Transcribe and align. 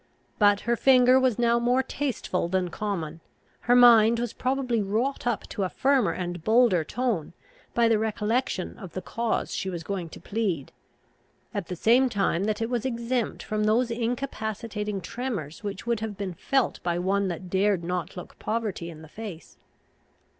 But 0.39 0.61
her 0.61 0.75
finger 0.75 1.19
was 1.19 1.37
now 1.37 1.59
more 1.59 1.83
tasteful 1.83 2.47
than 2.49 2.69
common. 2.71 3.21
Her 3.59 3.75
mind 3.75 4.17
was 4.17 4.33
probably 4.33 4.81
wrought 4.81 5.27
up 5.27 5.47
to 5.49 5.61
a 5.61 5.69
firmer 5.69 6.11
and 6.11 6.43
bolder 6.43 6.83
tone, 6.83 7.33
by 7.75 7.87
the 7.87 7.99
recollection 7.99 8.79
of 8.79 8.93
the 8.93 9.01
cause 9.03 9.53
she 9.53 9.69
was 9.69 9.83
going 9.83 10.09
to 10.09 10.19
plead; 10.19 10.71
at 11.53 11.67
the 11.67 11.75
same 11.75 12.09
time 12.09 12.45
that 12.45 12.63
it 12.63 12.69
was 12.71 12.83
exempt 12.83 13.43
from 13.43 13.65
those 13.65 13.91
incapacitating 13.91 15.01
tremors 15.01 15.63
which 15.63 15.85
would 15.85 15.99
have 15.99 16.17
been 16.17 16.33
felt 16.33 16.81
by 16.81 16.97
one 16.97 17.27
that 17.27 17.51
dared 17.51 17.83
not 17.83 18.17
look 18.17 18.39
poverty 18.39 18.89
in 18.89 19.03
the 19.03 19.07
face. 19.07 19.59